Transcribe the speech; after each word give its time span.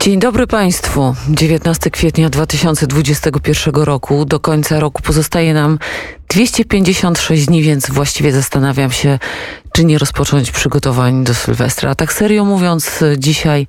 Dzień 0.00 0.18
dobry 0.18 0.46
Państwu. 0.46 1.14
19 1.28 1.90
kwietnia 1.90 2.30
2021 2.30 3.74
roku. 3.74 4.24
Do 4.24 4.40
końca 4.40 4.80
roku 4.80 5.02
pozostaje 5.02 5.54
nam 5.54 5.78
256 6.28 7.46
dni, 7.46 7.62
więc 7.62 7.90
właściwie 7.90 8.32
zastanawiam 8.32 8.90
się, 8.92 9.18
czy 9.80 9.84
nie 9.86 9.98
rozpocząć 9.98 10.50
przygotowań 10.50 11.24
do 11.24 11.34
Sylwestra. 11.34 11.94
Tak 11.94 12.12
serio 12.12 12.44
mówiąc, 12.44 13.04
dzisiaj 13.18 13.66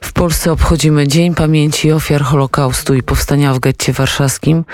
w 0.00 0.12
Polsce 0.12 0.52
obchodzimy 0.52 1.08
Dzień 1.08 1.34
Pamięci 1.34 1.92
Ofiar 1.92 2.22
Holokaustu 2.22 2.94
i 2.94 3.02
Powstania 3.02 3.54
w 3.54 3.58
getcie 3.58 3.92
warszawskim, 3.92 4.64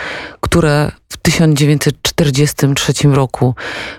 które 0.41 0.93
w 1.09 1.17
1943 1.17 2.93
roku 3.09 3.55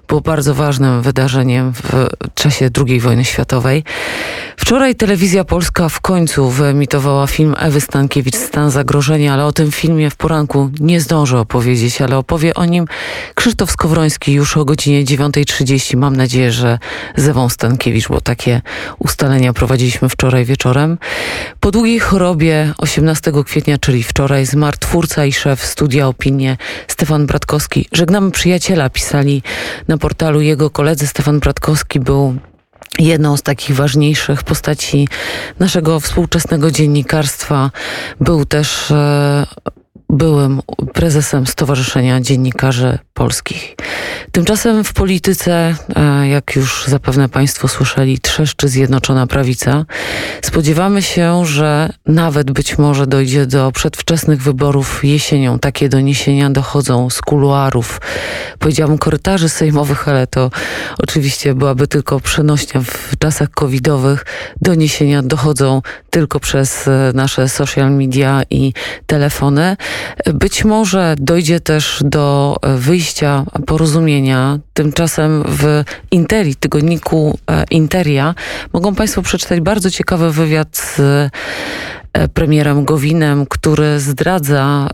było 0.07 0.21
bardzo 0.21 0.54
ważnym 0.54 1.01
wydarzeniem 1.01 1.73
w 1.73 2.07
czasie 2.33 2.70
II 2.88 2.99
wojny 2.99 3.25
światowej. 3.25 3.83
Wczoraj 4.57 4.95
telewizja 4.95 5.43
polska 5.43 5.89
w 5.89 6.01
końcu 6.01 6.49
wyemitowała 6.49 7.27
film 7.27 7.55
Ewy 7.59 7.81
Stankiewicz 7.81 8.36
Stan 8.36 8.71
zagrożenia, 8.71 9.33
ale 9.33 9.45
o 9.45 9.51
tym 9.51 9.71
filmie 9.71 10.09
w 10.09 10.15
poranku 10.15 10.71
nie 10.79 11.01
zdążę 11.01 11.39
opowiedzieć, 11.39 12.01
ale 12.01 12.17
opowie 12.17 12.54
o 12.54 12.65
nim 12.65 12.86
Krzysztof 13.36 13.71
Skowroński 13.71 14.33
już 14.33 14.57
o 14.57 14.65
godzinie 14.65 15.06
9.30. 15.06 15.97
Mam 15.97 16.15
nadzieję, 16.15 16.51
że 16.51 16.58
z 17.15 17.27
Ewą 17.27 17.49
Stankiewicz, 17.49 18.07
bo 18.07 18.21
takie 18.21 18.61
ustalenia 19.00 19.54
prowadziliśmy 19.54 20.09
wczoraj 20.09 20.45
wieczorem. 20.45 20.97
Po 21.59 21.71
długiej 21.71 22.00
chorobie 22.00 22.73
18 22.77 23.31
kwietnia, 23.45 23.77
czyli 23.77 24.04
wczoraj, 24.04 24.45
zmarł 24.45 24.77
twórca 24.79 25.25
i 25.25 25.33
szef 25.33 25.65
studia 25.65 26.07
Opinie 26.07 26.57
Stefan 26.87 27.25
Bratkowski. 27.25 27.87
Żegnamy 27.93 28.31
przyjaciela, 28.31 28.89
pisali 28.89 29.43
na 29.87 29.97
portalu 29.97 30.41
jego 30.41 30.69
koledzy. 30.69 31.07
Stefan 31.07 31.39
Bratkowski 31.39 32.00
był 32.00 32.36
jedną 33.00 33.38
z 33.38 33.41
takich 33.41 33.75
ważniejszych 33.75 34.44
postaci 34.44 35.08
naszego 35.59 36.00
współczesnego 36.00 36.72
dziennikarstwa. 36.72 37.72
Był 38.19 38.45
też 38.45 38.91
e, 38.91 39.45
byłym 40.09 40.61
prezesem 40.94 41.47
Stowarzyszenia 41.47 42.22
Dziennikarzy 42.22 43.00
Polskich. 43.14 43.75
Tymczasem 44.31 44.84
w 44.84 44.94
polityce, 44.94 45.75
e, 45.95 46.28
jak 46.28 46.56
już 46.56 46.86
zapewne 46.88 47.30
Państwo 47.30 47.67
słyszeli, 47.67 48.19
trzeszczy 48.19 48.67
Zjednoczona 48.67 49.28
Prawica. 49.28 49.86
Spodziewamy 50.42 51.02
się, 51.02 51.45
że 51.45 51.94
nawet 52.06 52.52
być 52.52 52.78
może 52.78 53.08
dojdzie 53.08 53.45
do 53.45 53.72
przedwczesnych 53.72 54.42
wyborów 54.42 55.03
jesienią. 55.03 55.59
Takie 55.59 55.89
doniesienia 55.89 56.50
dochodzą 56.50 57.09
z 57.09 57.22
kuluarów, 57.22 58.02
powiedziałam 58.59 58.97
korytarzy 58.97 59.50
sejmowych, 59.50 60.08
ale 60.08 60.28
to 60.28 60.52
oczywiście 61.00 61.53
byłaby 61.53 61.88
tylko 61.88 62.19
przenośnia 62.19 62.81
w 62.81 63.17
czasach 63.19 63.50
covidowych. 63.50 64.25
Doniesienia 64.62 65.23
dochodzą 65.23 65.81
tylko 66.09 66.39
przez 66.39 66.88
e, 66.88 67.12
nasze 67.14 67.50
social 67.50 67.91
media 67.91 68.41
i 68.50 68.73
telefony. 69.08 69.78
Być 70.33 70.66
może 70.66 71.16
dojdzie 71.19 71.59
też 71.59 72.02
do 72.05 72.55
e, 72.61 72.75
wyjścia 72.78 73.45
porozumienia. 73.66 74.59
Tymczasem 74.73 75.44
w 75.47 75.83
Interi, 76.11 76.56
tygodniku 76.56 77.38
e, 77.52 77.64
Interia, 77.72 78.36
mogą 78.73 78.95
Państwo 78.95 79.22
przeczytać 79.22 79.59
bardzo 79.61 79.91
ciekawy 79.91 80.31
wywiad 80.31 80.78
z 80.78 81.00
e, 81.00 81.30
premierem 82.28 82.86
Gowinem, 82.86 83.45
który 83.45 84.00
zdradza, 84.00 84.89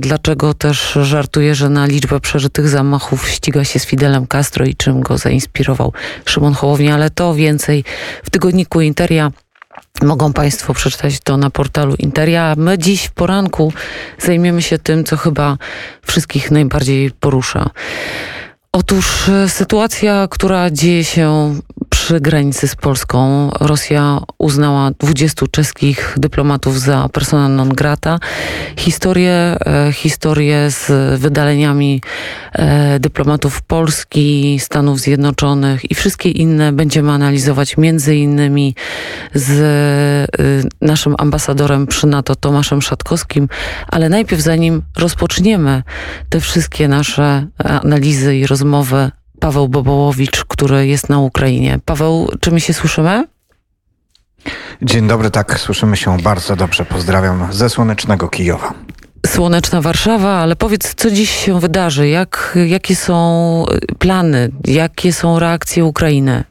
dlaczego 0.00 0.54
też 0.54 0.98
żartuje, 1.02 1.54
że 1.54 1.68
na 1.68 1.86
liczbę 1.86 2.20
przeżytych 2.20 2.68
zamachów 2.68 3.28
ściga 3.28 3.64
się 3.64 3.78
z 3.78 3.86
Fidelem 3.86 4.26
Castro 4.26 4.64
i 4.64 4.74
czym 4.74 5.00
go 5.00 5.18
zainspirował 5.18 5.92
Szymon 6.24 6.54
Hołownia, 6.54 6.94
ale 6.94 7.10
to 7.10 7.34
więcej 7.34 7.84
w 8.24 8.30
tygodniku 8.30 8.80
Interia. 8.80 9.32
Mogą 10.02 10.32
Państwo 10.32 10.74
przeczytać 10.74 11.20
to 11.20 11.36
na 11.36 11.50
portalu 11.50 11.94
Interia. 11.98 12.54
My 12.56 12.78
dziś 12.78 13.04
w 13.04 13.12
poranku 13.12 13.72
zajmiemy 14.18 14.62
się 14.62 14.78
tym, 14.78 15.04
co 15.04 15.16
chyba 15.16 15.58
wszystkich 16.06 16.50
najbardziej 16.50 17.10
porusza. 17.10 17.70
Otóż 18.74 19.28
e, 19.28 19.48
sytuacja, 19.48 20.28
która 20.30 20.70
dzieje 20.70 21.04
się 21.04 21.54
przy 21.90 22.20
granicy 22.20 22.68
z 22.68 22.76
Polską. 22.76 23.50
Rosja 23.60 24.18
uznała 24.38 24.90
20 24.90 25.46
czeskich 25.50 26.14
dyplomatów 26.16 26.80
za 26.80 27.08
persona 27.08 27.48
non 27.48 27.68
grata. 27.68 28.18
Historię, 28.76 29.32
e, 29.32 29.92
historię 29.92 30.70
z 30.70 31.20
wydaleniami 31.20 32.00
e, 32.52 33.00
dyplomatów 33.00 33.62
Polski, 33.62 34.58
Stanów 34.60 35.00
Zjednoczonych 35.00 35.90
i 35.90 35.94
wszystkie 35.94 36.30
inne 36.30 36.72
będziemy 36.72 37.12
analizować 37.12 37.76
między 37.76 38.16
innymi 38.16 38.74
z 39.34 39.52
naszym 40.80 41.14
ambasadorem 41.18 41.86
przy 41.86 42.06
NATO 42.06 42.36
Tomaszem 42.36 42.82
Szatkowskim, 42.82 43.48
ale 43.88 44.08
najpierw 44.08 44.42
zanim 44.42 44.82
rozpoczniemy 44.96 45.82
te 46.28 46.40
wszystkie 46.40 46.88
nasze 46.88 47.46
analizy 47.58 48.36
i 48.36 48.46
rozmowy 48.46 48.61
Paweł 49.40 49.68
Bobołowicz, 49.68 50.44
który 50.44 50.86
jest 50.86 51.08
na 51.08 51.18
Ukrainie. 51.18 51.78
Paweł, 51.84 52.30
czy 52.40 52.50
my 52.50 52.60
się 52.60 52.74
słyszymy? 52.74 53.26
Dzień 54.82 55.08
dobry, 55.08 55.30
tak, 55.30 55.60
słyszymy 55.60 55.96
się 55.96 56.16
bardzo 56.18 56.56
dobrze. 56.56 56.84
Pozdrawiam 56.84 57.48
ze 57.52 57.70
słonecznego 57.70 58.28
Kijowa. 58.28 58.74
Słoneczna 59.26 59.80
Warszawa, 59.80 60.30
ale 60.30 60.56
powiedz, 60.56 60.94
co 60.94 61.10
dziś 61.10 61.30
się 61.30 61.60
wydarzy? 61.60 62.08
Jak, 62.08 62.58
jakie 62.66 62.96
są 62.96 63.64
plany? 63.98 64.50
Jakie 64.64 65.12
są 65.12 65.38
reakcje 65.38 65.84
Ukrainy? 65.84 66.44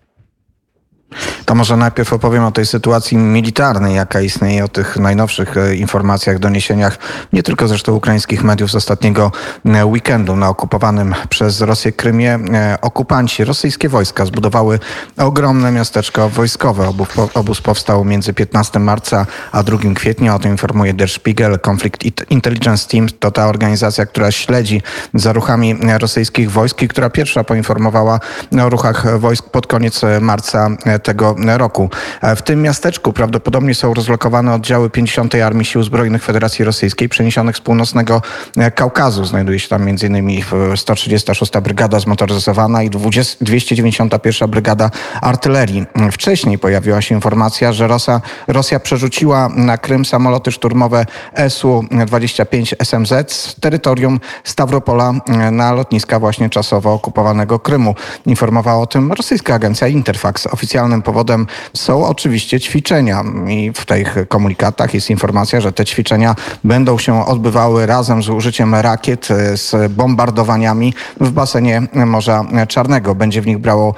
To 1.46 1.56
może 1.56 1.78
najpierw 1.78 2.14
opowiem 2.14 2.44
o 2.44 2.52
tej 2.52 2.66
sytuacji 2.66 3.18
militarnej, 3.18 3.96
jaka 3.96 4.22
istnieje, 4.22 4.66
o 4.66 4.68
tych 4.68 4.98
najnowszych 4.98 5.58
e, 5.58 5.76
informacjach, 5.76 6.40
doniesieniach, 6.40 6.98
nie 7.34 7.44
tylko 7.44 7.68
zresztą 7.68 7.94
ukraińskich 7.94 8.44
mediów 8.44 8.72
z 8.72 8.76
ostatniego 8.76 9.32
e, 9.66 9.86
weekendu 9.86 10.36
na 10.36 10.50
okupowanym 10.50 11.16
przez 11.30 11.62
Rosję 11.62 11.92
Krymie. 11.92 12.40
E, 12.54 12.78
okupanci, 12.82 13.44
rosyjskie 13.44 13.90
wojska 13.90 14.26
zbudowały 14.26 14.80
ogromne 15.18 15.72
miasteczko 15.72 16.30
wojskowe. 16.30 16.94
Obóz, 17.34 17.62
powstał 17.62 18.06
między 18.06 18.34
15 18.34 18.80
marca 18.80 19.26
a 19.52 19.64
2 19.64 19.78
kwietnia. 19.96 20.36
O 20.36 20.40
tym 20.40 20.52
informuje 20.52 20.94
Der 20.94 21.10
Spiegel. 21.10 21.60
Conflict 21.70 22.04
Intelligence 22.30 22.90
Team 22.90 23.08
to 23.20 23.32
ta 23.32 23.48
organizacja, 23.48 24.06
która 24.06 24.32
śledzi 24.32 24.82
za 25.14 25.34
ruchami 25.34 25.78
rosyjskich 26.00 26.52
wojsk 26.52 26.82
i 26.82 26.88
która 26.88 27.10
pierwsza 27.10 27.44
poinformowała 27.44 28.20
o 28.66 28.70
ruchach 28.70 29.20
wojsk 29.20 29.50
pod 29.50 29.68
koniec 29.68 30.02
marca 30.22 30.70
tego 31.04 31.36
roku. 31.58 31.90
E, 32.22 32.36
w 32.36 32.42
tym 32.42 32.62
miasteczku 32.62 33.14
prawdopodobnie 33.14 33.76
są 33.76 33.94
rozlokowane 33.94 34.54
oddziały 34.54 34.90
50. 34.90 35.36
Armii 35.36 35.66
Sił 35.66 35.84
Zbrojnych 35.84 36.24
Federacji 36.24 36.66
Rosyjskiej 36.66 37.10
przeniesionych 37.10 37.58
z 37.58 37.62
północnego 37.62 38.22
e, 38.58 38.72
Kaukazu. 38.72 39.26
Znajduje 39.26 39.60
się 39.60 39.70
tam 39.70 39.88
m.in. 39.88 40.42
136. 40.76 41.52
Brygada 41.64 42.00
Zmotoryzowana 42.00 42.84
i 42.84 42.90
20, 42.90 43.46
291. 43.46 44.50
Brygada 44.50 44.90
Artylerii. 45.22 45.86
Wcześniej 46.12 46.60
pojawiła 46.60 47.02
się 47.02 47.16
informacja, 47.16 47.74
że 47.74 47.88
Rosja, 47.88 48.22
Rosja 48.48 48.80
przerzuciła 48.80 49.50
na 49.56 49.78
Krym 49.78 50.06
samoloty 50.06 50.52
szturmowe 50.52 51.06
Su-25 51.50 52.76
SMZ 52.84 53.32
z 53.32 53.56
terytorium 53.56 54.20
Stawropola 54.44 55.14
e, 55.28 55.52
na 55.52 55.72
lotniska 55.74 56.20
właśnie 56.20 56.50
czasowo 56.50 56.94
okupowanego 56.94 57.60
Krymu. 57.60 57.96
Informowała 58.26 58.82
o 58.82 58.88
tym 58.88 59.12
rosyjska 59.12 59.54
agencja 59.54 59.88
Interfax. 59.88 60.48
Oficjalne 60.48 60.91
powodem 61.02 61.48
są 61.74 62.06
oczywiście 62.06 62.60
ćwiczenia 62.60 63.24
i 63.48 63.72
w 63.76 63.86
tych 63.86 64.16
komunikatach 64.28 64.94
jest 64.94 65.10
informacja, 65.10 65.62
że 65.62 65.72
te 65.72 65.86
ćwiczenia 65.86 66.36
będą 66.64 66.98
się 66.98 67.26
odbywały 67.26 67.86
razem 67.86 68.24
z 68.24 68.30
użyciem 68.30 68.76
rakiet, 68.76 69.32
e, 69.32 69.58
z 69.58 69.92
bombardowaniami 69.92 70.94
w 71.20 71.32
basenie 71.32 71.82
Morza 71.94 72.46
Czarnego. 72.68 73.16
Będzie 73.16 73.42
w 73.42 73.48
nich 73.48 73.58
brało 73.58 73.96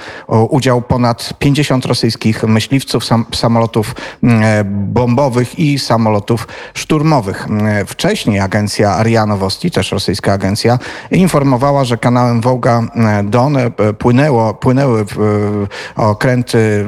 udział 0.49 0.81
ponad 0.81 1.33
50 1.39 1.85
rosyjskich 1.85 2.43
myśliwców, 2.43 3.05
sam, 3.05 3.25
samolotów 3.35 3.95
e, 4.23 4.63
bombowych 4.63 5.59
i 5.59 5.79
samolotów 5.79 6.47
szturmowych. 6.73 7.47
E, 7.65 7.85
wcześniej 7.85 8.39
agencja 8.39 9.03
RIA 9.03 9.25
Nowosti, 9.25 9.71
też 9.71 9.91
rosyjska 9.91 10.33
agencja, 10.33 10.79
informowała, 11.11 11.85
że 11.85 11.97
kanałem 11.97 12.41
Wołga-Don 12.41 13.57
płynęło, 13.99 14.53
płynęły 14.53 15.05
okręty 15.95 16.82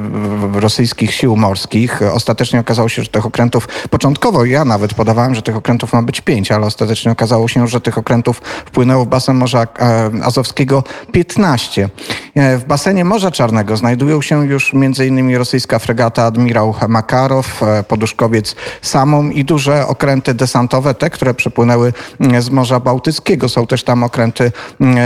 rosyjskich 0.52 1.14
sił 1.14 1.36
morskich. 1.36 2.02
Ostatecznie 2.12 2.60
okazało 2.60 2.88
się, 2.88 3.02
że 3.02 3.08
tych 3.08 3.26
okrętów, 3.26 3.68
początkowo 3.90 4.44
ja 4.44 4.64
nawet 4.64 4.94
podawałem, 4.94 5.34
że 5.34 5.42
tych 5.42 5.56
okrętów 5.56 5.92
ma 5.92 6.02
być 6.02 6.20
pięć, 6.20 6.52
ale 6.52 6.66
ostatecznie 6.66 7.12
okazało 7.12 7.48
się, 7.48 7.68
że 7.68 7.80
tych 7.80 7.98
okrętów 7.98 8.42
wpłynęło 8.66 9.04
w 9.04 9.08
basen 9.08 9.36
Morza 9.36 9.66
Azowskiego 10.22 10.84
15. 11.12 11.88
E, 12.36 12.58
w 12.58 12.64
basenie 12.64 13.04
Morza 13.04 13.30
Czarnego 13.30 13.76
znajdują 13.76 14.22
się 14.22 14.46
już 14.46 14.74
m.in. 14.74 15.36
rosyjska 15.36 15.78
fregata 15.78 16.24
admirał 16.24 16.74
Makarow, 16.88 17.62
e, 17.62 17.82
poduszkowiec 17.82 18.56
Samum 18.82 19.32
i 19.32 19.44
duże 19.44 19.86
okręty 19.86 20.34
desantowe, 20.34 20.94
te, 20.94 21.10
które 21.10 21.34
przepłynęły 21.34 21.92
z 22.38 22.50
Morza 22.50 22.80
Bałtyckiego. 22.80 23.48
Są 23.48 23.66
też 23.66 23.84
tam 23.84 24.02
okręty 24.02 24.52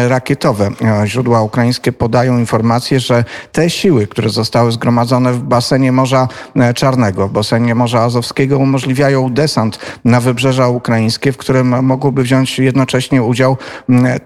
rakietowe. 0.09 0.71
Źródła 1.05 1.43
ukraińskie 1.43 1.93
podają 1.93 2.39
informację, 2.39 3.01
że 3.01 3.25
te 3.53 3.71
siły, 3.71 4.07
które 4.07 4.29
zostały 4.29 4.73
zgromadzone 4.73 5.33
w 5.33 5.43
basenie 5.43 5.93
Morza 5.93 6.29
Czarnego, 6.75 7.29
w 7.29 7.33
basenie 7.33 7.75
Morza 7.75 8.03
Azowskiego 8.03 8.59
umożliwiają 8.59 9.33
desant 9.33 9.79
na 10.05 10.21
wybrzeża 10.21 10.69
ukraińskie, 10.69 11.33
w 11.33 11.37
którym 11.37 11.85
mogłoby 11.85 12.23
wziąć 12.23 12.59
jednocześnie 12.59 13.23
udział 13.23 13.57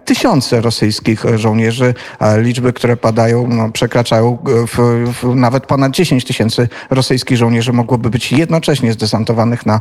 tysiące 0.04 0.60
rosyjskich 0.60 1.24
żołnierzy. 1.34 1.94
Liczby, 2.36 2.72
które 2.72 2.93
padają, 2.96 3.46
no, 3.48 3.70
przekraczają 3.70 4.38
w, 4.44 5.04
w 5.22 5.34
nawet 5.34 5.66
ponad 5.66 5.92
10 5.92 6.24
tysięcy 6.24 6.68
rosyjskich 6.90 7.36
żołnierzy 7.36 7.72
mogłoby 7.72 8.10
być 8.10 8.32
jednocześnie 8.32 8.92
zdesantowanych 8.92 9.66
na 9.66 9.80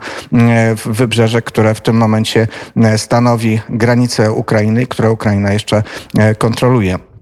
wybrzeże, 0.86 1.42
które 1.42 1.76
w 1.76 1.82
tym 1.82 1.98
momencie 1.98 2.48
stanowi 2.98 3.60
granicę 3.70 4.32
Ukrainy, 4.32 4.86
które 4.88 5.12
Ukraina 5.12 5.54
jeszcze 5.54 5.84
kontroluje. 6.38 7.13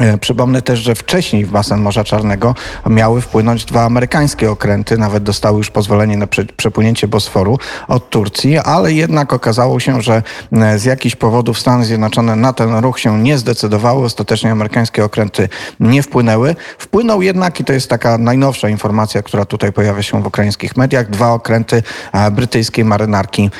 E, 0.00 0.18
przypomnę 0.18 0.62
też, 0.62 0.78
że 0.80 0.94
wcześniej 0.94 1.44
w 1.44 1.50
basen 1.50 1.80
Morza 1.80 2.04
Czarnego 2.04 2.54
miały 2.86 3.20
wpłynąć 3.20 3.64
dwa 3.64 3.84
amerykańskie 3.84 4.50
okręty, 4.50 4.98
nawet 4.98 5.22
dostały 5.22 5.58
już 5.58 5.70
pozwolenie 5.70 6.16
na 6.16 6.26
przepłynięcie 6.56 7.08
Bosforu 7.08 7.58
od 7.88 8.10
Turcji, 8.10 8.58
ale 8.58 8.92
jednak 8.92 9.32
okazało 9.32 9.80
się, 9.80 10.02
że 10.02 10.22
e, 10.52 10.78
z 10.78 10.84
jakichś 10.84 11.16
powodów 11.16 11.58
Stany 11.58 11.84
Zjednoczone 11.84 12.36
na 12.36 12.52
ten 12.52 12.76
ruch 12.76 13.00
się 13.00 13.22
nie 13.22 13.38
zdecydowały. 13.38 14.04
Ostatecznie 14.04 14.52
amerykańskie 14.52 15.04
okręty 15.04 15.48
nie 15.80 16.02
wpłynęły. 16.02 16.56
Wpłynął 16.78 17.22
jednak, 17.22 17.60
i 17.60 17.64
to 17.64 17.72
jest 17.72 17.90
taka 17.90 18.18
najnowsza 18.18 18.68
informacja, 18.68 19.22
która 19.22 19.44
tutaj 19.44 19.72
pojawia 19.72 20.02
się 20.02 20.22
w 20.22 20.26
ukraińskich 20.26 20.76
mediach, 20.76 21.10
dwa 21.10 21.32
okręty 21.32 21.82
e, 22.12 22.30
brytyjskiej 22.30 22.84
marynarki 22.84 23.50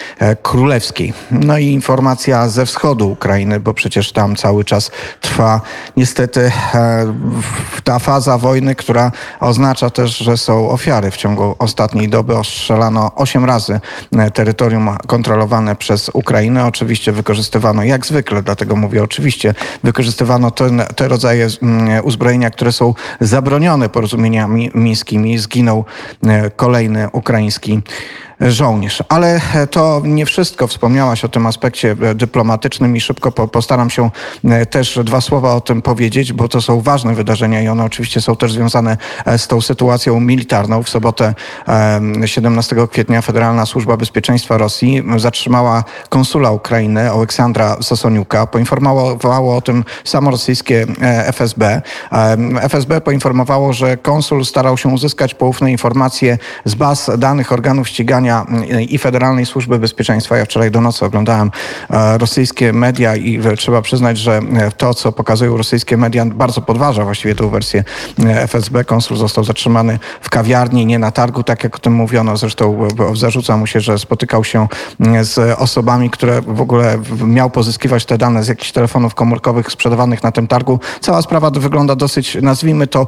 królewskiej. 0.42 1.12
No 1.30 1.58
i 1.58 1.66
informacja 1.66 2.48
ze 2.48 2.66
wschodu 2.66 3.10
Ukrainy, 3.10 3.60
bo 3.60 3.74
przecież 3.74 4.12
tam 4.12 4.36
cały 4.36 4.64
czas 4.64 4.90
trwa 5.20 5.60
niestety 5.96 6.25
niestety 6.26 6.52
e, 6.74 7.14
ta 7.84 7.98
faza 7.98 8.38
wojny, 8.38 8.74
która 8.74 9.12
oznacza 9.40 9.90
też, 9.90 10.16
że 10.16 10.36
są 10.36 10.70
ofiary. 10.70 11.10
W 11.10 11.16
ciągu 11.16 11.54
ostatniej 11.58 12.08
doby 12.08 12.36
ostrzelano 12.38 13.10
8 13.14 13.44
razy 13.44 13.80
e, 14.16 14.30
terytorium 14.30 14.96
kontrolowane 15.06 15.76
przez 15.76 16.10
Ukrainę. 16.12 16.66
Oczywiście 16.66 17.12
wykorzystywano, 17.12 17.84
jak 17.84 18.06
zwykle, 18.06 18.42
dlatego 18.42 18.76
mówię 18.76 19.02
oczywiście, 19.02 19.54
wykorzystywano 19.84 20.50
te, 20.96 21.08
rodzaje 21.08 21.48
mm, 21.62 22.04
uzbrojenia, 22.04 22.50
które 22.50 22.72
są 22.72 22.94
zabronione 23.20 23.88
porozumieniami 23.88 24.70
mińskimi. 24.74 25.38
Zginął 25.38 25.84
e, 26.26 26.50
kolejny 26.50 27.10
ukraiński 27.12 27.82
żołnierz. 28.40 29.02
Ale 29.08 29.40
to 29.70 30.02
nie 30.04 30.26
wszystko. 30.26 30.66
Wspomniałaś 30.66 31.24
o 31.24 31.28
tym 31.28 31.46
aspekcie 31.46 31.96
e, 32.02 32.14
dyplomatycznym 32.14 32.96
i 32.96 33.00
szybko 33.00 33.32
postaram 33.32 33.90
się 33.90 34.10
e, 34.44 34.66
też 34.66 34.98
dwa 35.04 35.20
słowa 35.20 35.54
o 35.54 35.60
tym 35.60 35.82
powiedzieć, 35.82 36.32
bo 36.32 36.48
to 36.48 36.60
są 36.60 36.80
ważne 36.80 37.14
wydarzenia 37.14 37.62
i 37.62 37.68
one 37.68 37.84
oczywiście 37.84 38.20
są 38.20 38.36
też 38.36 38.52
związane 38.52 38.96
e, 39.24 39.38
z 39.38 39.48
tą 39.48 39.60
sytuacją 39.60 40.20
militarną. 40.20 40.82
W 40.82 40.88
sobotę 40.88 41.34
17 42.24 42.76
kwietnia 42.90 43.22
Federalna 43.22 43.66
Służba 43.66 43.96
Bezpieczeństwa 43.96 44.58
Rosji 44.58 45.02
zatrzymała 45.16 45.84
konsula 46.08 46.50
Ukrainy 46.50 47.10
Aleksandra 47.10 47.76
Sosoniuka. 47.82 48.46
Poinformowało 48.46 49.56
o 49.56 49.60
tym 49.60 49.84
samo 50.04 50.30
rosyjskie 50.30 50.86
FSB. 51.26 51.82
FSB 52.62 53.00
poinformowało, 53.00 53.72
że 53.72 53.96
konsul 53.96 54.44
starał 54.44 54.78
się 54.78 54.88
uzyskać 54.88 55.34
poufne 55.34 55.70
informacje 55.70 56.38
z 56.64 56.74
baz 56.74 57.10
danych 57.18 57.52
organów 57.52 57.88
ścigania 57.88 58.25
Mm, 58.32 58.80
i 58.80 58.98
Federalnej 58.98 59.46
Służby 59.46 59.78
Bezpieczeństwa. 59.78 60.36
Ja 60.36 60.44
wczoraj 60.44 60.70
do 60.70 60.80
nocy 60.80 61.04
oglądałem 61.04 61.50
e, 61.90 62.18
rosyjskie 62.18 62.72
media 62.72 63.16
i 63.16 63.40
trzeba 63.56 63.82
przyznać, 63.82 64.18
że 64.18 64.40
e, 64.56 64.70
to, 64.70 64.94
co 64.94 65.12
pokazują 65.12 65.56
rosyjskie 65.56 65.96
media, 65.96 66.26
bardzo 66.26 66.60
podważa 66.60 67.04
właściwie 67.04 67.34
tę 67.34 67.50
wersję 67.50 67.84
e, 68.24 68.42
FSB. 68.42 68.84
Konsul 68.84 69.16
został 69.16 69.44
zatrzymany 69.44 69.98
w 70.20 70.30
kawiarni, 70.30 70.86
nie 70.86 70.98
na 70.98 71.10
targu, 71.10 71.42
tak 71.42 71.64
jak 71.64 71.76
o 71.76 71.78
tym 71.78 71.92
mówiono. 71.92 72.36
Zresztą 72.36 72.88
zarzuca 73.14 73.56
mu 73.56 73.66
się, 73.66 73.80
że 73.80 73.98
spotykał 73.98 74.44
się 74.44 74.66
z 75.20 75.58
osobami, 75.58 76.10
które 76.10 76.42
w 76.42 76.60
ogóle 76.60 76.98
miał 77.26 77.50
pozyskiwać 77.50 78.04
te 78.04 78.18
dane 78.18 78.44
z 78.44 78.48
jakichś 78.48 78.72
telefonów 78.72 79.14
komórkowych 79.14 79.72
sprzedawanych 79.72 80.22
na 80.22 80.32
tym 80.32 80.48
targu. 80.48 80.80
Cała 81.00 81.22
sprawa 81.22 81.50
wygląda 81.50 81.96
dosyć, 81.96 82.38
nazwijmy 82.42 82.86
to, 82.86 83.06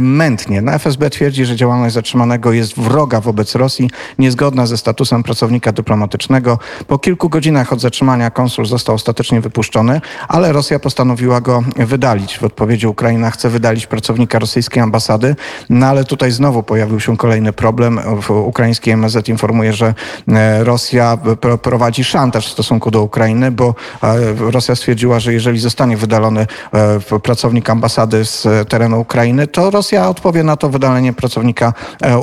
mętnie. 0.00 0.62
Na 0.62 0.72
FSB 0.72 1.10
twierdzi, 1.10 1.44
że 1.44 1.56
działalność 1.56 1.94
zatrzymanego 1.94 2.52
jest 2.52 2.78
wroga 2.78 3.20
wobec 3.20 3.54
Rosji, 3.54 3.90
niezgodna 4.18 4.43
zgodna 4.44 4.66
ze 4.66 4.76
statusem 4.76 5.22
pracownika 5.22 5.72
dyplomatycznego. 5.72 6.58
Po 6.86 6.98
kilku 6.98 7.28
godzinach 7.28 7.72
od 7.72 7.80
zatrzymania 7.80 8.30
konsul 8.30 8.66
został 8.66 8.94
ostatecznie 8.94 9.40
wypuszczony, 9.40 10.00
ale 10.28 10.52
Rosja 10.52 10.78
postanowiła 10.78 11.40
go 11.40 11.62
wydalić. 11.76 12.38
W 12.38 12.44
odpowiedzi 12.44 12.86
Ukraina 12.86 13.30
chce 13.30 13.50
wydalić 13.50 13.86
pracownika 13.86 14.38
rosyjskiej 14.38 14.82
ambasady, 14.82 15.36
no 15.70 15.86
ale 15.86 16.04
tutaj 16.04 16.30
znowu 16.30 16.62
pojawił 16.62 17.00
się 17.00 17.16
kolejny 17.16 17.52
problem. 17.52 18.00
Ukraiński 18.28 18.90
MSZ 18.90 19.28
informuje, 19.28 19.72
że 19.72 19.94
e, 20.28 20.64
Rosja 20.64 21.18
prowadzi 21.62 22.04
szantaż 22.04 22.46
w 22.46 22.52
stosunku 22.52 22.90
do 22.90 23.02
Ukrainy, 23.02 23.50
bo 23.50 23.74
e, 24.02 24.50
Rosja 24.50 24.74
stwierdziła, 24.76 25.20
że 25.20 25.32
jeżeli 25.32 25.58
zostanie 25.58 25.96
wydalony 25.96 26.46
e, 26.72 27.20
pracownik 27.20 27.70
ambasady 27.70 28.24
z 28.24 28.68
terenu 28.68 29.00
Ukrainy, 29.00 29.46
to 29.46 29.70
Rosja 29.70 30.08
odpowie 30.08 30.42
na 30.42 30.56
to 30.56 30.68
wydalenie 30.68 31.12
pracownika 31.12 31.72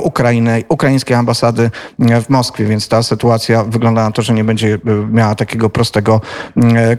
Ukrainy, 0.02 0.64
ukraińskiej 0.68 1.16
ambasady 1.16 1.70
w 2.20 2.28
Moskwie, 2.28 2.64
więc 2.64 2.88
ta 2.88 3.02
sytuacja 3.02 3.64
wygląda 3.64 4.04
na 4.04 4.10
to, 4.10 4.22
że 4.22 4.34
nie 4.34 4.44
będzie 4.44 4.74
e, 4.74 4.78
miała 5.12 5.34
takiego 5.34 5.70
prostego 5.70 6.20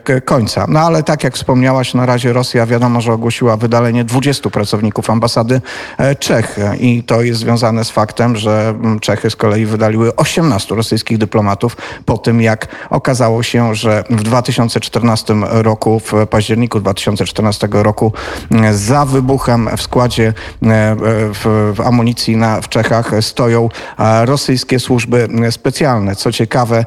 e, 0.08 0.22
końca. 0.22 0.66
No 0.70 0.80
ale 0.80 1.04
tak 1.04 1.24
jak 1.24 1.36
wspomniałaś, 1.36 1.94
na 1.94 2.06
razie 2.06 2.34
Rosja 2.34 2.66
wiadomo, 2.66 3.02
że 3.02 3.14
ogłosiła 3.14 3.58
wydalenie 3.58 4.04
20 4.04 4.50
pracowników 4.50 5.10
ambasady 5.10 5.62
e, 5.98 6.16
Czech 6.16 6.60
i 6.80 7.04
to 7.04 7.22
jest 7.22 7.40
związane 7.40 7.86
z 7.86 7.90
faktem, 7.90 8.36
że 8.36 8.74
Czechy 9.02 9.30
z 9.30 9.36
kolei 9.36 9.66
wydaliły 9.66 10.16
18 10.16 10.76
rosyjskich 10.76 11.18
dyplomatów 11.18 11.78
po 12.06 12.18
tym, 12.18 12.42
jak 12.42 12.68
okazało 12.90 13.44
się, 13.44 13.76
że 13.76 14.04
w 14.10 14.24
2014 14.24 15.36
roku, 15.50 16.00
w 16.00 16.14
październiku 16.30 16.80
2014 16.80 17.68
roku 17.72 18.14
za 18.72 19.06
wybuchem 19.06 19.70
w 19.78 19.82
składzie 19.82 20.34
w, 20.62 21.74
w 21.76 21.82
amunicji 21.82 22.38
na, 22.38 22.62
w 22.62 22.70
Czechach 22.70 23.12
stoją 23.22 23.70
rosyjskie 24.26 24.80
służby 24.80 25.03
służby 25.04 25.52
specjalne. 25.52 26.16
Co 26.16 26.32
ciekawe, 26.32 26.86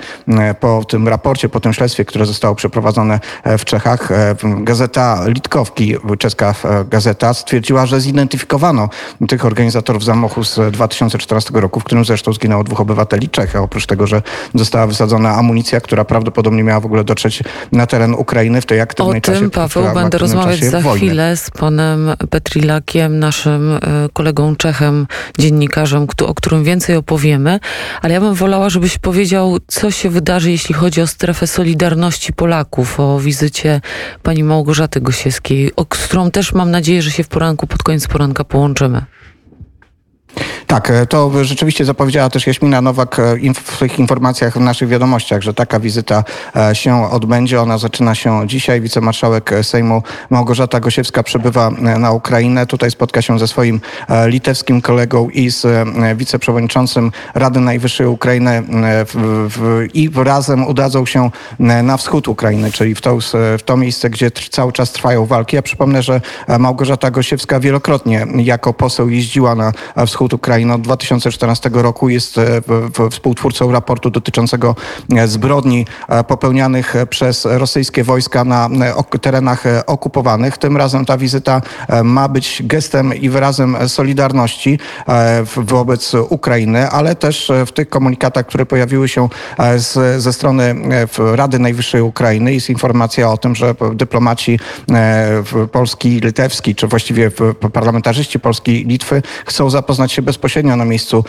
po 0.60 0.84
tym 0.84 1.08
raporcie, 1.08 1.48
po 1.48 1.60
tym 1.60 1.72
śledztwie, 1.72 2.04
które 2.04 2.26
zostało 2.26 2.54
przeprowadzone 2.54 3.20
w 3.58 3.64
Czechach, 3.64 4.08
gazeta 4.42 5.20
Litkowki, 5.26 5.96
czeska 6.18 6.54
gazeta, 6.90 7.34
stwierdziła, 7.34 7.86
że 7.86 8.00
zidentyfikowano 8.00 8.88
tych 9.28 9.44
organizatorów 9.44 10.04
zamachu 10.04 10.44
z 10.44 10.72
2014 10.72 11.50
roku, 11.54 11.80
w 11.80 11.84
którym 11.84 12.04
zresztą 12.04 12.32
zginęło 12.32 12.64
dwóch 12.64 12.80
obywateli 12.80 13.28
Czech. 13.28 13.56
Oprócz 13.56 13.86
tego, 13.86 14.06
że 14.06 14.22
została 14.54 14.86
wysadzona 14.86 15.34
amunicja, 15.34 15.80
która 15.80 16.04
prawdopodobnie 16.04 16.62
miała 16.62 16.80
w 16.80 16.86
ogóle 16.86 17.04
dotrzeć 17.04 17.42
na 17.72 17.86
teren 17.86 18.14
Ukrainy 18.14 18.60
w 18.60 18.66
tej 18.66 18.80
aktywnej 18.80 19.18
o 19.18 19.20
czasie. 19.20 19.38
O 19.38 19.40
tym, 19.40 19.50
Paweł, 19.50 19.94
będę 19.94 20.18
rozmawiać 20.18 20.64
za 20.64 20.80
wojny. 20.80 21.06
chwilę 21.06 21.36
z 21.36 21.50
panem 21.50 22.10
Petrilakiem, 22.30 23.18
naszym 23.18 23.72
e, 23.72 23.78
kolegą 24.12 24.56
Czechem, 24.56 25.06
dziennikarzem, 25.38 26.06
o 26.26 26.34
którym 26.34 26.64
więcej 26.64 26.96
opowiemy 26.96 27.60
ale 28.06 28.14
ja 28.14 28.20
bym 28.20 28.34
wolała, 28.34 28.70
żebyś 28.70 28.98
powiedział, 28.98 29.58
co 29.66 29.90
się 29.90 30.10
wydarzy, 30.10 30.50
jeśli 30.50 30.74
chodzi 30.74 31.00
o 31.00 31.06
strefę 31.06 31.46
Solidarności 31.46 32.32
Polaków, 32.32 33.00
o 33.00 33.20
wizycie 33.20 33.80
pani 34.22 34.44
Małgorzaty 34.44 35.00
Gosiewskiej, 35.00 35.72
o 35.76 35.86
którą 35.86 36.30
też 36.30 36.52
mam 36.52 36.70
nadzieję, 36.70 37.02
że 37.02 37.10
się 37.10 37.24
w 37.24 37.28
poranku, 37.28 37.66
pod 37.66 37.82
koniec 37.82 38.06
poranka 38.06 38.44
połączymy. 38.44 39.02
Tak, 40.76 40.90
e, 40.90 41.06
to 41.06 41.44
rzeczywiście 41.44 41.84
zapowiedziała 41.84 42.30
też 42.30 42.46
Jaśmina 42.46 42.80
Nowak 42.80 43.18
e, 43.18 43.36
w 43.54 43.78
tych 43.78 43.98
informacjach 43.98 44.54
w 44.54 44.60
naszych 44.60 44.88
wiadomościach, 44.88 45.42
że 45.42 45.54
taka 45.54 45.80
wizyta 45.80 46.24
e, 46.56 46.74
się 46.74 47.10
odbędzie. 47.10 47.60
Ona 47.60 47.78
zaczyna 47.78 48.14
się 48.14 48.48
dzisiaj. 48.48 48.80
Wicemarszałek 48.80 49.50
Sejmu 49.62 50.02
Małgorzata 50.30 50.80
Gosiewska 50.80 51.22
przybywa 51.22 51.70
na 51.70 52.12
Ukrainę. 52.12 52.66
Tutaj 52.66 52.90
spotka 52.90 53.22
się 53.22 53.38
ze 53.38 53.48
swoim 53.48 53.80
litewskim 54.26 54.82
kolegą 54.82 55.28
i 55.28 55.50
z 55.50 55.88
wiceprzewodniczącym 56.16 57.12
Rady 57.34 57.60
Najwyższej 57.60 58.06
Ukrainy 58.06 58.62
i 59.94 60.10
razem 60.14 60.66
udadzą 60.66 61.06
się 61.06 61.30
na 61.58 61.96
wschód 61.96 62.28
Ukrainy, 62.28 62.72
czyli 62.72 62.94
w 62.94 63.00
to, 63.00 63.18
w 63.58 63.62
to 63.64 63.76
miejsce, 63.76 64.10
gdzie 64.10 64.30
cały 64.30 64.72
czas 64.72 64.92
trwają 64.92 65.26
walki. 65.26 65.56
Ja 65.56 65.62
przypomnę, 65.62 66.02
że 66.02 66.20
Małgorzata 66.58 67.10
Gosiewska 67.10 67.60
wielokrotnie 67.60 68.26
jako 68.36 68.74
poseł 68.74 69.08
jeździła 69.08 69.54
na 69.54 69.72
wschód 70.06 70.34
Ukrainy 70.34 70.65
Ukrainy 70.66 70.74
od 70.74 70.80
2014 70.82 71.70
roku. 71.72 72.08
Jest 72.08 72.40
współtwórcą 73.10 73.72
raportu 73.72 74.10
dotyczącego 74.10 74.74
zbrodni 75.26 75.86
popełnianych 76.26 76.94
przez 77.10 77.44
rosyjskie 77.44 78.04
wojska 78.04 78.44
na 78.44 78.68
terenach 79.20 79.64
okupowanych. 79.86 80.58
Tym 80.58 80.76
razem 80.76 81.04
ta 81.04 81.18
wizyta 81.18 81.62
ma 82.04 82.28
być 82.28 82.62
gestem 82.64 83.14
i 83.14 83.28
wyrazem 83.28 83.76
solidarności 83.88 84.78
wobec 85.56 86.14
Ukrainy, 86.14 86.90
ale 86.90 87.14
też 87.14 87.52
w 87.66 87.72
tych 87.72 87.88
komunikatach, 87.88 88.46
które 88.46 88.66
pojawiły 88.66 89.08
się 89.08 89.28
z, 89.76 90.22
ze 90.22 90.32
strony 90.32 90.74
Rady 91.18 91.58
Najwyższej 91.58 92.02
Ukrainy 92.02 92.54
jest 92.54 92.70
informacja 92.70 93.30
o 93.30 93.36
tym, 93.36 93.54
że 93.54 93.74
dyplomaci 93.94 94.58
polski, 95.72 96.20
litewski, 96.20 96.74
czy 96.74 96.86
właściwie 96.86 97.30
parlamentarzyści 97.72 98.40
Polski 98.40 98.82
i 98.82 98.84
Litwy 98.84 99.22
chcą 99.46 99.70
zapoznać 99.70 100.12
się 100.12 100.22
bezpośrednio 100.22 100.45
na 100.76 100.84
miejscu 100.84 101.24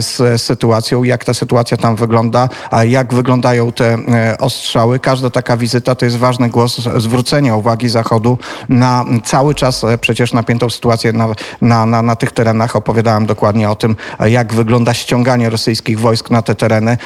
z 0.00 0.42
sytuacją, 0.42 1.02
jak 1.02 1.24
ta 1.24 1.34
sytuacja 1.34 1.76
tam 1.76 1.96
wygląda, 1.96 2.48
a 2.70 2.84
jak 2.84 3.14
wyglądają 3.14 3.72
te 3.72 3.98
ostrzały. 4.38 4.98
Każda 4.98 5.30
taka 5.30 5.56
wizyta 5.56 5.94
to 5.94 6.04
jest 6.04 6.16
ważny 6.16 6.48
głos 6.48 6.80
zwrócenia 6.96 7.56
uwagi 7.56 7.88
Zachodu 7.88 8.38
na 8.68 9.04
cały 9.24 9.54
czas 9.54 9.82
przecież 10.00 10.32
napiętą 10.32 10.70
sytuację 10.70 11.12
na, 11.12 11.28
na, 11.60 11.86
na, 11.86 12.02
na 12.02 12.16
tych 12.16 12.32
terenach. 12.32 12.76
Opowiadałem 12.76 13.26
dokładnie 13.26 13.70
o 13.70 13.76
tym, 13.76 13.96
jak 14.26 14.54
wygląda 14.54 14.94
ściąganie 14.94 15.50
rosyjskich 15.50 16.00
wojsk 16.00 16.30
na 16.30 16.42
te 16.42 16.54
tereny. 16.54 16.96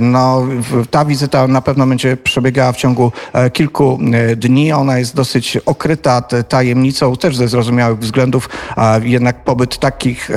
No, 0.00 0.46
ta 0.90 1.04
wizyta 1.04 1.46
na 1.46 1.60
pewno 1.60 1.86
będzie 1.86 2.16
przebiegała 2.16 2.72
w 2.72 2.76
ciągu 2.76 3.12
kilku 3.52 3.98
dni. 4.36 4.72
Ona 4.72 4.98
jest 4.98 5.16
dosyć 5.16 5.56
okryta 5.56 6.22
tajemnicą, 6.48 7.16
też 7.16 7.36
ze 7.36 7.48
zrozumiałych 7.48 7.98
względów. 7.98 8.48
Jednak 9.02 9.44
pobyt 9.44 9.78
takich, 9.78 10.30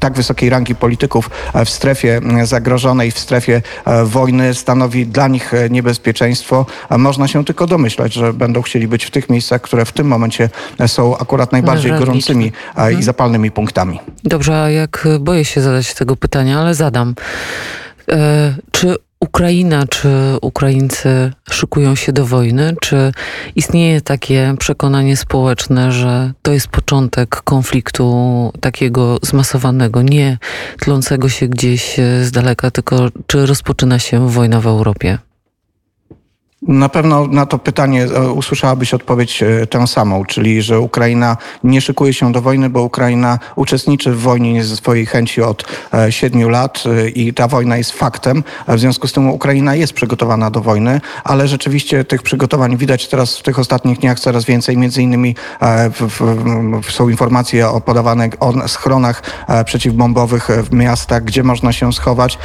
tak 0.00 0.14
wysokiej 0.14 0.50
rangi 0.50 0.74
polityków 0.74 1.30
w 1.64 1.70
strefie 1.70 2.20
zagrożonej, 2.44 3.10
w 3.10 3.18
strefie 3.18 3.62
wojny 4.04 4.54
stanowi 4.54 5.06
dla 5.06 5.28
nich 5.28 5.52
niebezpieczeństwo. 5.70 6.66
Można 6.98 7.28
się 7.28 7.44
tylko 7.44 7.66
domyślać, 7.66 8.12
że 8.12 8.32
będą 8.32 8.62
chcieli 8.62 8.88
być 8.88 9.04
w 9.04 9.10
tych 9.10 9.30
miejscach, 9.30 9.60
które 9.60 9.84
w 9.84 9.92
tym 9.92 10.06
momencie 10.06 10.48
są 10.86 11.18
akurat 11.18 11.52
najbardziej 11.52 11.92
gorącymi 11.92 12.52
i 12.98 13.02
zapalnymi 13.02 13.50
punktami. 13.50 14.00
Dobrze, 14.24 14.62
a 14.62 14.70
jak 14.70 15.08
boję 15.20 15.44
się 15.44 15.60
zadać 15.60 15.94
tego 15.94 16.16
pytania, 16.16 16.60
ale 16.60 16.74
zadam. 16.74 17.14
E, 18.08 18.54
czy 18.70 18.96
Ukraina, 19.20 19.86
czy 19.86 20.08
Ukraińcy 20.42 21.32
szykują 21.50 21.94
się 21.94 22.12
do 22.12 22.26
wojny? 22.26 22.74
Czy 22.80 23.12
istnieje 23.56 24.00
takie 24.00 24.54
przekonanie 24.58 25.16
społeczne, 25.16 25.92
że 25.92 26.32
to 26.42 26.52
jest 26.52 26.68
początek 26.68 27.42
konfliktu 27.42 28.52
takiego 28.60 29.18
zmasowanego, 29.22 30.02
nie 30.02 30.38
tlącego 30.80 31.28
się 31.28 31.48
gdzieś 31.48 31.96
z 32.22 32.30
daleka, 32.30 32.70
tylko 32.70 33.08
czy 33.26 33.46
rozpoczyna 33.46 33.98
się 33.98 34.28
wojna 34.28 34.60
w 34.60 34.66
Europie? 34.66 35.18
Na 36.62 36.88
pewno 36.88 37.26
na 37.26 37.46
to 37.46 37.58
pytanie 37.58 38.04
e, 38.04 38.30
usłyszałabyś 38.30 38.94
odpowiedź 38.94 39.42
e, 39.42 39.66
tę 39.66 39.86
samą, 39.86 40.24
czyli 40.24 40.62
że 40.62 40.80
Ukraina 40.80 41.36
nie 41.64 41.80
szykuje 41.80 42.12
się 42.12 42.32
do 42.32 42.42
wojny, 42.42 42.70
bo 42.70 42.82
Ukraina 42.82 43.38
uczestniczy 43.56 44.12
w 44.12 44.20
wojnie 44.20 44.52
nie 44.52 44.64
ze 44.64 44.76
swojej 44.76 45.06
chęci 45.06 45.42
od 45.42 45.64
e, 45.94 46.12
siedmiu 46.12 46.48
lat 46.48 46.84
i 47.14 47.34
ta 47.34 47.48
wojna 47.48 47.76
jest 47.76 47.92
faktem. 47.92 48.44
W 48.68 48.78
związku 48.78 49.08
z 49.08 49.12
tym 49.12 49.30
Ukraina 49.30 49.74
jest 49.74 49.92
przygotowana 49.92 50.50
do 50.50 50.60
wojny, 50.60 51.00
ale 51.24 51.48
rzeczywiście 51.48 52.04
tych 52.04 52.22
przygotowań 52.22 52.76
widać 52.76 53.08
teraz 53.08 53.38
w 53.38 53.42
tych 53.42 53.58
ostatnich 53.58 53.98
dniach 53.98 54.20
coraz 54.20 54.44
więcej. 54.44 54.76
Między 54.76 55.02
innymi 55.02 55.36
są 56.90 57.08
informacje 57.08 57.68
o 57.68 57.80
podawanych 57.80 58.32
o 58.40 58.68
schronach 58.68 59.22
przeciwbombowych 59.64 60.48
w 60.48 60.72
miastach, 60.72 61.24
gdzie 61.24 61.42
można 61.42 61.72
się 61.72 61.92
schować. 61.92 62.38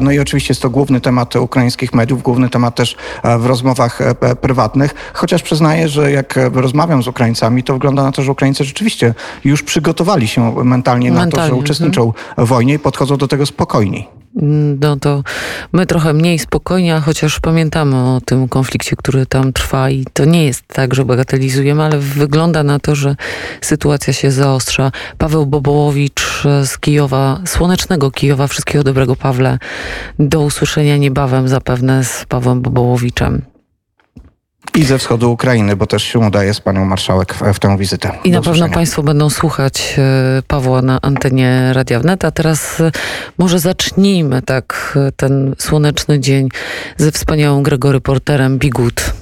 No 0.00 0.12
i 0.12 0.18
oczywiście 0.18 0.50
jest 0.50 0.62
to 0.62 0.70
główny 0.70 1.00
temat 1.00 1.36
ukraińskich 1.36 1.92
mediów, 1.94 2.22
główny 2.22 2.50
temat 2.50 2.74
też 2.74 2.96
w 3.38 3.46
rozmowach 3.46 3.61
rozmowach 3.62 4.00
e, 4.00 4.36
prywatnych, 4.36 4.94
chociaż 5.12 5.42
przyznaję, 5.42 5.88
że 5.88 6.10
jak 6.10 6.38
rozmawiam 6.52 7.02
z 7.02 7.08
Ukraińcami, 7.08 7.64
to 7.64 7.72
wygląda 7.72 8.02
na 8.02 8.12
to, 8.12 8.22
że 8.22 8.32
Ukraińcy 8.32 8.64
rzeczywiście 8.64 9.14
już 9.44 9.62
przygotowali 9.62 10.28
się 10.28 10.64
mentalnie, 10.64 11.12
mentalnie 11.12 11.12
na 11.12 11.30
to, 11.30 11.46
że 11.46 11.54
uczestniczą 11.54 12.12
w 12.38 12.46
wojnie 12.46 12.74
i 12.74 12.78
podchodzą 12.78 13.16
do 13.16 13.28
tego 13.28 13.46
spokojniej 13.46 14.22
no 14.80 14.96
to 14.96 15.22
my 15.72 15.86
trochę 15.86 16.12
mniej 16.12 16.38
spokojnie, 16.38 17.00
chociaż 17.04 17.40
pamiętamy 17.40 17.96
o 17.96 18.20
tym 18.24 18.48
konflikcie, 18.48 18.96
który 18.96 19.26
tam 19.26 19.52
trwa 19.52 19.90
i 19.90 20.04
to 20.12 20.24
nie 20.24 20.44
jest 20.44 20.62
tak, 20.66 20.94
że 20.94 21.04
bagatelizujemy, 21.04 21.82
ale 21.82 21.98
wygląda 21.98 22.62
na 22.62 22.78
to, 22.78 22.94
że 22.94 23.16
sytuacja 23.60 24.12
się 24.12 24.30
zaostrza. 24.30 24.92
Paweł 25.18 25.46
Bobołowicz 25.46 26.42
z 26.64 26.78
Kijowa, 26.78 27.40
słonecznego 27.46 28.10
Kijowa, 28.10 28.46
wszystkiego 28.46 28.84
dobrego 28.84 29.16
Pawle. 29.16 29.58
Do 30.18 30.40
usłyszenia 30.40 30.96
niebawem 30.96 31.48
zapewne 31.48 32.04
z 32.04 32.24
Pawłem 32.28 32.60
Bobołowiczem. 32.60 33.51
I 34.76 34.84
ze 34.84 34.98
wschodu 34.98 35.32
Ukrainy, 35.32 35.76
bo 35.76 35.86
też 35.86 36.02
się 36.02 36.18
udaje 36.18 36.54
z 36.54 36.60
panią 36.60 36.84
marszałek 36.84 37.34
w, 37.34 37.54
w 37.54 37.58
tę 37.58 37.78
wizytę. 37.78 38.10
I 38.24 38.30
na 38.30 38.40
pewno 38.40 38.68
państwo 38.68 39.02
będą 39.02 39.30
słuchać 39.30 39.94
e, 39.98 40.42
Pawła 40.48 40.82
na 40.82 40.98
antenie 41.02 41.70
Radia 41.72 42.00
Wnet. 42.00 42.24
A 42.24 42.30
teraz 42.30 42.80
e, 42.80 42.92
może 43.38 43.58
zacznijmy 43.58 44.42
tak 44.42 44.98
e, 45.08 45.12
ten 45.12 45.54
słoneczny 45.58 46.20
dzień 46.20 46.48
ze 46.96 47.12
wspaniałym 47.12 47.62
Gregory 47.62 48.00
Porterem 48.00 48.58
Bigut. 48.58 49.21